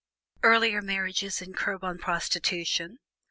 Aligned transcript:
EARLIER 0.41 0.81
MARRIAGES 0.81 1.43
AND 1.43 1.55
CURB 1.55 1.83
ON 1.83 1.99
PROSTITUTION. 1.99 2.97